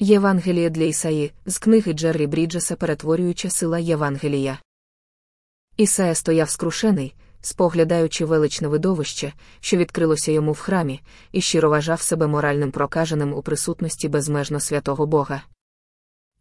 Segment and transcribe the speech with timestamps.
[0.00, 4.58] Євангеліє для Ісаї з книги Джеррі Бріджеса перетворююча сила Євангелія.
[5.76, 11.00] Ісая стояв скрушений, споглядаючи величне видовище, що відкрилося йому в храмі,
[11.32, 15.42] і щиро вважав себе моральним прокаженим у присутності безмежно святого Бога.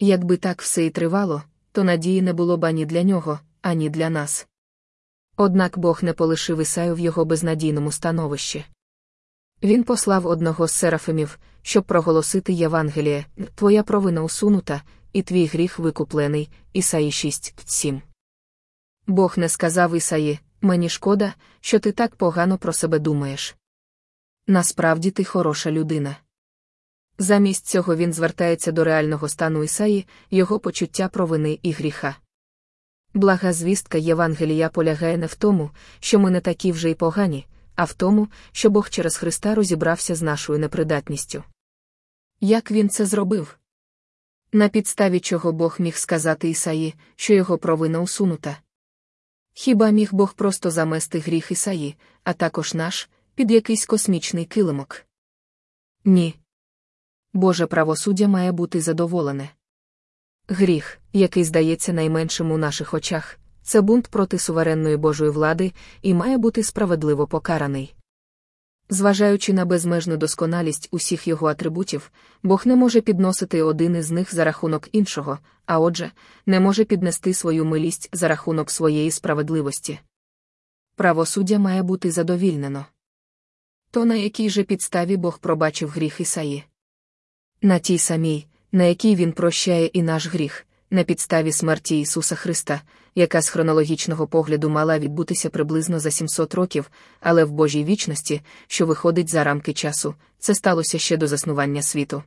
[0.00, 1.42] Якби так все і тривало,
[1.72, 4.46] то надії не було б ані для нього, ані для нас.
[5.36, 8.64] Однак Бог не полишив Ісаю в його безнадійному становищі.
[9.62, 14.82] Він послав одного з серафимів, щоб проголосити Євангеліє, Твоя провина усунута,
[15.12, 18.00] і твій гріх викуплений, Ісаї 6.7.
[19.06, 23.56] Бог не сказав Ісаї, мені шкода, що ти так погано про себе думаєш.
[24.46, 26.16] Насправді ти хороша людина.
[27.18, 32.16] Замість цього він звертається до реального стану Ісаї, його почуття провини і гріха.
[33.14, 37.84] Блага звістка Євангелія полягає не в тому, що ми не такі вже й погані, а
[37.84, 41.44] в тому, що Бог через Христа розібрався з нашою непридатністю.
[42.40, 43.58] Як він це зробив?
[44.52, 48.56] На підставі чого Бог міг сказати Ісаї, що його провина усунута?
[49.52, 55.06] Хіба міг Бог просто замести гріх Ісаї, а також наш, під якийсь космічний килимок?
[56.04, 56.34] Ні.
[57.32, 59.50] Боже правосуддя має бути задоволене.
[60.48, 65.72] Гріх, який здається найменшим у наших очах, це бунт проти суверенної Божої влади
[66.02, 67.94] і має бути справедливо покараний.
[68.88, 74.44] Зважаючи на безмежну досконалість усіх його атрибутів, Бог не може підносити один із них за
[74.44, 76.10] рахунок іншого, а отже,
[76.46, 79.98] не може піднести свою милість за рахунок своєї справедливості.
[80.96, 82.86] Правосуддя має бути задовільнено.
[83.90, 86.64] То на якій же підставі Бог пробачив гріх Ісаї?
[87.62, 92.82] На тій самій, на якій він прощає і наш гріх, на підставі смерті Ісуса Христа,
[93.14, 98.86] яка з хронологічного погляду мала відбутися приблизно за 700 років, але в Божій вічності, що
[98.86, 102.22] виходить за рамки часу, це сталося ще до заснування світу.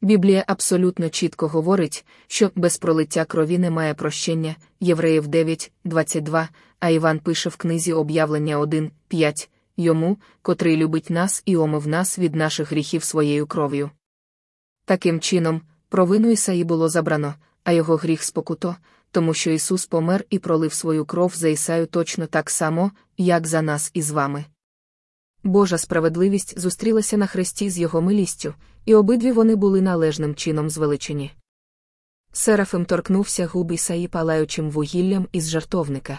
[0.00, 6.48] Біблія абсолютно чітко говорить, що без пролиття крові немає прощення, Євреїв 9, 22,
[6.80, 12.18] а Іван пише в книзі об'явлення 1, 5, йому, котрий любить нас і омив нас
[12.18, 13.90] від наших гріхів своєю кров'ю.
[14.84, 17.34] Таким чином, провину Ісаї було забрано,
[17.68, 18.76] а його гріх спокуто,
[19.10, 23.62] тому що Ісус помер і пролив свою кров за Ісаю точно так само, як за
[23.62, 24.44] нас і з вами.
[25.42, 31.32] Божа справедливість зустрілася на хресті з його милістю, і обидві вони були належним чином звеличені.
[32.32, 36.18] Серафим торкнувся губ Ісаї палаючим вугіллям із жартовника.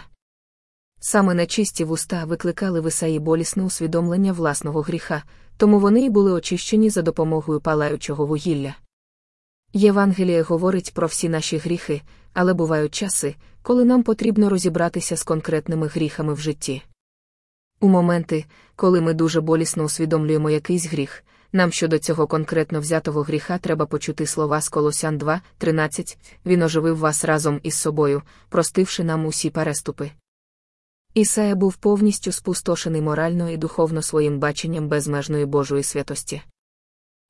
[1.00, 5.22] Саме нечисті вуста викликали в Ісаї болісне усвідомлення власного гріха,
[5.56, 8.74] тому вони й були очищені за допомогою палаючого вугілля.
[9.72, 15.86] Євангеліє говорить про всі наші гріхи, але бувають часи, коли нам потрібно розібратися з конкретними
[15.86, 16.82] гріхами в житті.
[17.80, 18.44] У моменти,
[18.76, 24.26] коли ми дуже болісно усвідомлюємо якийсь гріх, нам щодо цього конкретно взятого гріха треба почути
[24.26, 30.10] слова з Колосян 2, 13, Він оживив вас разом із собою, простивши нам усі переступи.
[31.14, 36.42] Ісая був повністю спустошений морально і духовно своїм баченням безмежної Божої святості.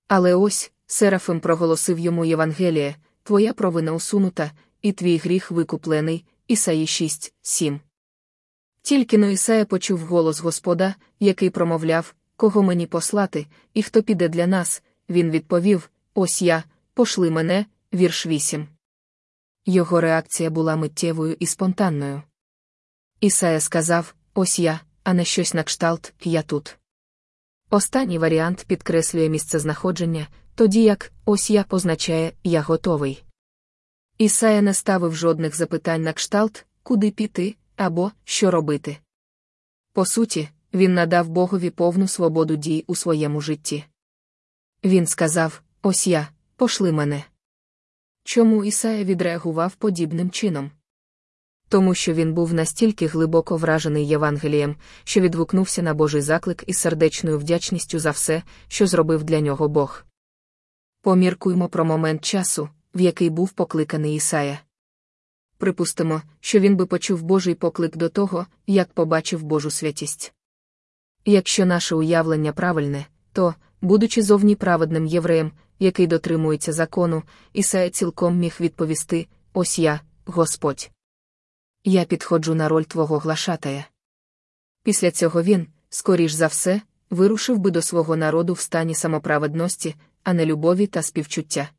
[0.08, 4.52] Але ось Серафим проголосив йому Євангеліє, Твоя провина усунута,
[4.82, 7.80] і твій гріх викуплений, Ісаї 6, 7.
[8.82, 14.46] Тільки но Ісая почув голос Господа, який промовляв, кого мені послати, і хто піде для
[14.46, 16.64] нас, він відповів: Ось я,
[16.94, 18.68] пошли мене, вірш 8.
[19.66, 22.22] Його реакція була миттєвою і спонтанною.
[23.20, 26.78] Ісая сказав: Ось я, а не щось на кшталт, я тут.
[27.70, 33.24] Останній варіант підкреслює місцезнаходження, тоді як ось я позначає я готовий.
[34.18, 38.98] Ісая не ставив жодних запитань на кшталт, куди піти або що робити.
[39.92, 43.84] По суті, він надав Богові повну свободу дій у своєму житті.
[44.84, 47.24] Він сказав: Ось я, пошли мене.
[48.24, 50.70] Чому Ісая відреагував подібним чином?
[51.68, 57.38] Тому що він був настільки глибоко вражений Євангелієм, що відгукнувся на Божий заклик із сердечною
[57.38, 60.04] вдячністю за все, що зробив для нього Бог.
[61.02, 64.60] Поміркуймо про момент часу, в який був покликаний Ісая.
[65.58, 70.32] Припустимо, що він би почув Божий поклик до того, як побачив Божу святість.
[71.24, 77.22] Якщо наше уявлення правильне, то, будучи зовні праведним євреєм, який дотримується закону,
[77.53, 80.91] Ісая цілком міг відповісти: Ось я, Господь.
[81.84, 83.84] Я підходжу на роль твого глашатая.
[84.82, 90.32] Після цього він, скоріш за все, вирушив би до свого народу в стані самоправедності, а
[90.32, 91.70] не любові та співчуття.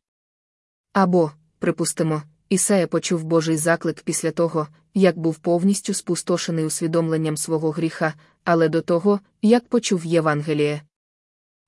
[0.93, 8.13] Або, припустимо, Ісая почув Божий заклик після того, як був повністю спустошений усвідомленням свого гріха,
[8.43, 10.81] але до того, як почув Євангеліє.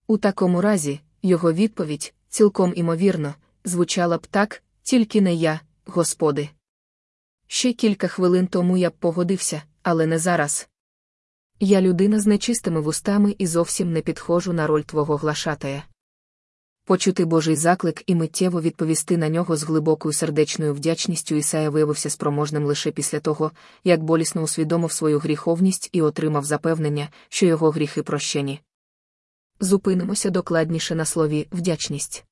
[0.07, 3.35] У такому разі, його відповідь цілком імовірно,
[3.65, 6.49] звучала б так, тільки не я, господи.
[7.47, 10.69] Ще кілька хвилин тому я б погодився, але не зараз.
[11.59, 15.83] Я людина з нечистими вустами і зовсім не підходжу на роль твого глашатая.
[16.85, 22.65] Почути Божий заклик і миттєво відповісти на нього з глибокою сердечною вдячністю Ісая виявився спроможним
[22.65, 23.51] лише після того,
[23.83, 28.59] як болісно усвідомив свою гріховність і отримав запевнення, що його гріхи прощені.
[29.59, 32.25] Зупинимося докладніше на слові вдячність.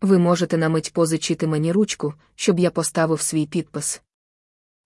[0.00, 4.02] Ви можете на мить позичити мені ручку, щоб я поставив свій підпис.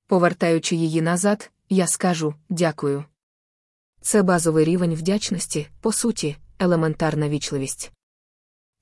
[0.06, 3.04] Повертаючи її назад, я скажу дякую.
[4.00, 7.92] Це базовий рівень вдячності, по суті, елементарна вічливість.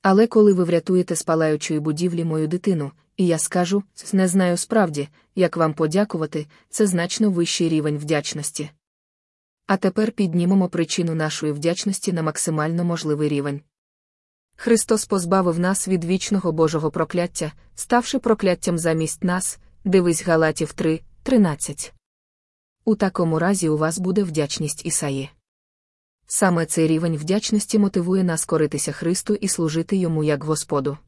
[0.03, 3.83] Але коли ви врятуєте з палаючої будівлі мою дитину, і я скажу,
[4.13, 8.71] не знаю справді, як вам подякувати, це значно вищий рівень вдячності.
[9.67, 13.61] А тепер піднімемо причину нашої вдячності на максимально можливий рівень.
[14.57, 21.93] Христос позбавив нас від вічного Божого прокляття, ставши прокляттям замість нас, дивись Галатів 3, 13.
[22.85, 25.31] У такому разі у вас буде вдячність Ісаї.
[26.33, 30.99] Саме цей рівень вдячності мотивує нас коритися Христу і служити йому як Господу.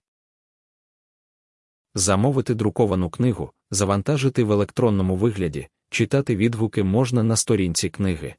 [1.95, 8.35] Замовити друковану книгу, завантажити в електронному вигляді, читати відгуки можна на сторінці книги.